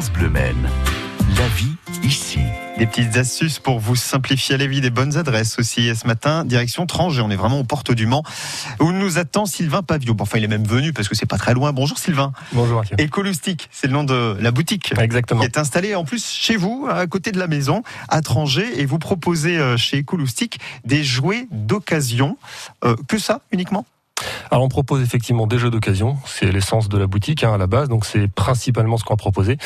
[0.00, 0.70] France Bleu Maine.
[1.36, 2.38] La vie ici.
[2.78, 5.88] Des petites astuces pour vous simplifier la vie, des bonnes adresses aussi.
[5.88, 8.22] Et ce matin, direction Trangé, on est vraiment aux portes du Mans,
[8.78, 10.14] où nous attend Sylvain Pavio.
[10.14, 11.74] Bon, enfin, il est même venu parce que c'est pas très loin.
[11.74, 12.32] Bonjour Sylvain.
[12.52, 12.96] Bonjour Mathieu.
[12.98, 14.94] Écoloustique, c'est le nom de la boutique.
[14.98, 15.40] Exactement.
[15.40, 18.86] Qui est installée en plus chez vous, à côté de la maison, à Trangé, et
[18.86, 22.38] vous proposez euh, chez Écoloustique des jouets d'occasion.
[22.84, 23.84] Euh, que ça uniquement?
[24.50, 27.68] Alors on propose effectivement des jeux d'occasion, c'est l'essence de la boutique hein, à la
[27.68, 29.58] base, donc c'est principalement ce qu'on a proposé.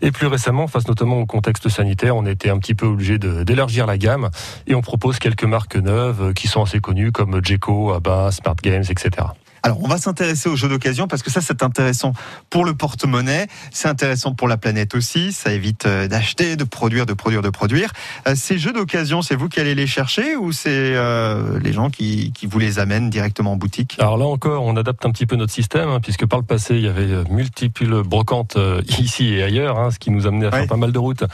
[0.00, 3.86] Et plus récemment, face notamment au contexte sanitaire, on été un petit peu obligé d'élargir
[3.86, 4.30] la gamme
[4.66, 8.84] et on propose quelques marques neuves qui sont assez connues comme Jeco, Abba, Smart Games,
[8.88, 9.26] etc.
[9.62, 12.12] Alors, on va s'intéresser aux jeux d'occasion parce que ça, c'est intéressant
[12.48, 15.32] pour le porte-monnaie, c'est intéressant pour la planète aussi.
[15.32, 17.90] Ça évite euh, d'acheter, de produire, de produire, de produire.
[18.26, 21.90] Euh, ces jeux d'occasion, c'est vous qui allez les chercher ou c'est euh, les gens
[21.90, 23.96] qui, qui, vous les amènent directement en boutique?
[23.98, 26.76] Alors là encore, on adapte un petit peu notre système hein, puisque par le passé,
[26.76, 28.56] il y avait multiples brocantes
[28.98, 31.24] ici et ailleurs, hein, ce qui nous amenait à faire pas mal de routes,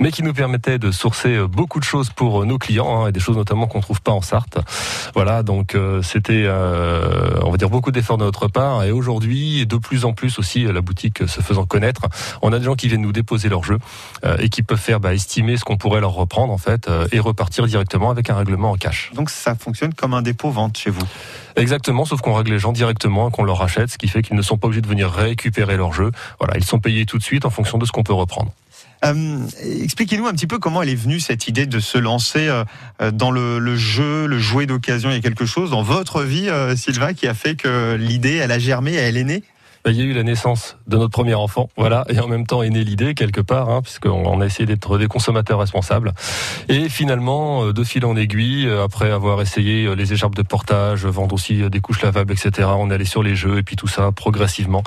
[0.00, 3.20] mais qui nous permettait de sourcer beaucoup de choses pour nos clients hein, et des
[3.20, 4.58] choses notamment qu'on trouve pas en Sarthe.
[5.14, 10.04] Voilà, donc c'était, on va dire beaucoup d'efforts de notre part et aujourd'hui, de plus
[10.04, 12.02] en plus aussi, la boutique se faisant connaître,
[12.40, 13.80] on a des gens qui viennent nous déposer leurs jeux
[14.24, 17.08] euh, et qui peuvent faire bah, estimer ce qu'on pourrait leur reprendre en fait euh,
[17.10, 19.10] et repartir directement avec un règlement en cash.
[19.16, 21.02] Donc ça fonctionne comme un dépôt-vente chez vous
[21.56, 24.42] Exactement, sauf qu'on règle les gens directement, qu'on leur rachète, ce qui fait qu'ils ne
[24.42, 26.12] sont pas obligés de venir récupérer leurs jeux.
[26.38, 28.52] Voilà, ils sont payés tout de suite en fonction de ce qu'on peut reprendre.
[29.04, 29.38] Euh,
[29.82, 33.30] expliquez-nous un petit peu comment elle est venue cette idée de se lancer euh, dans
[33.30, 35.10] le, jeu, le jouet d'occasion.
[35.10, 38.36] Il y a quelque chose dans votre vie, euh, Sylvain, qui a fait que l'idée,
[38.36, 39.42] elle a germé, elle est née?
[39.84, 42.46] Bah, il y a eu la naissance de notre premier enfant, voilà, et en même
[42.46, 46.14] temps est née l'idée quelque part, hein, puisqu'on a essayé d'être des consommateurs responsables.
[46.70, 51.68] Et finalement, de fil en aiguille, après avoir essayé les écharpes de portage, vendre aussi
[51.68, 54.82] des couches lavables, etc., on est allé sur les jeux, et puis tout ça, progressivement,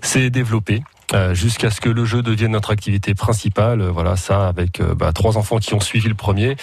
[0.00, 0.82] s'est développé.
[1.12, 3.82] Euh, jusqu'à ce que le jeu devienne notre activité principale.
[3.82, 6.56] Voilà, ça avec euh, bah, trois enfants qui ont suivi le premier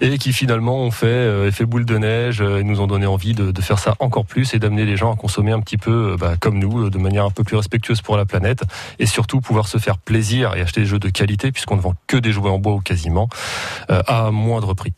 [0.00, 3.34] et qui finalement ont fait euh, effet boule de neige et nous ont donné envie
[3.34, 6.34] de, faire ça encore plus et d'amener les gens à consommer un petit peu bah,
[6.40, 8.64] comme nous, de manière un peu plus respectueuse pour la planète
[8.98, 11.94] et surtout pouvoir se faire plaisir et acheter des jeux de qualité puisqu'on ne vend
[12.08, 13.28] que des jouets en bois ou quasiment
[13.88, 14.94] à moindre prix.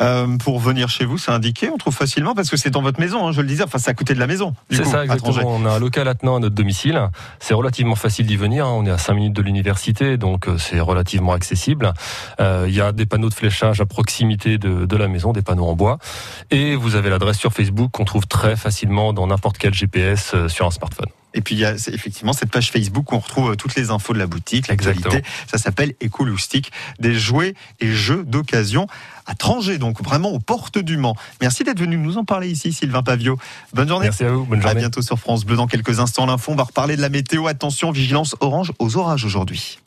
[0.00, 3.00] Euh, pour venir chez vous, c'est indiqué, on trouve facilement parce que c'est dans votre
[3.00, 4.54] maison, hein, je le disais, enfin c'est à côté de la maison.
[4.70, 5.42] C'est ça exactement.
[5.44, 7.00] On a un local attenant à notre domicile.
[7.40, 8.66] C'est relativement facile d'y venir.
[8.66, 8.74] Hein.
[8.76, 11.92] On est à 5 minutes de l'université, donc euh, c'est relativement accessible.
[12.40, 15.42] Euh, il y a des panneaux de fléchage à proximité de, de, la maison, des
[15.42, 15.98] panneaux en bois,
[16.50, 20.66] et vous avez l'adresse sur Facebook qu'on trouve très facilement dans n'importe quel GPS sur
[20.66, 21.08] un smartphone.
[21.38, 24.12] Et puis il y a effectivement cette page Facebook où on retrouve toutes les infos
[24.12, 25.22] de la boutique, l'actualité.
[25.46, 28.88] Ça s'appelle Écoloustique, des jouets et jeux d'occasion
[29.24, 31.14] à Trangé, donc vraiment aux portes du Mans.
[31.40, 33.38] Merci d'être venu nous en parler ici, Sylvain Pavio.
[33.72, 34.06] Bonne journée.
[34.06, 34.46] Merci à vous.
[34.46, 34.78] Bonne journée.
[34.78, 35.54] À bientôt sur France Bleu.
[35.54, 36.50] Dans quelques instants, l'info.
[36.50, 37.46] On va reparler de la météo.
[37.46, 39.78] Attention, vigilance orange aux orages aujourd'hui.